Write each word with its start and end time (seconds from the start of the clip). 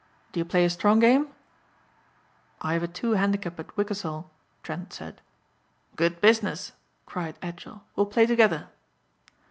"Do 0.31 0.39
you 0.39 0.45
play 0.45 0.65
a 0.65 0.69
strong 0.71 0.97
game?" 0.99 1.27
"I 2.59 2.73
have 2.73 2.81
a 2.81 2.87
two 2.87 3.11
handicap 3.11 3.59
at 3.59 3.75
Wykasol," 3.75 4.31
Trent 4.63 4.91
said. 4.93 5.21
"Good 5.95 6.19
business," 6.19 6.71
cried 7.05 7.39
Edgell, 7.39 7.81
"we'll 7.95 8.07
play 8.07 8.25
together." 8.25 8.69